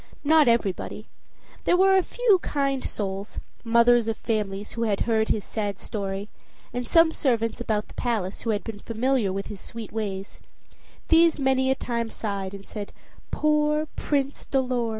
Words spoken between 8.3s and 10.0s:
who had been familiar with his sweet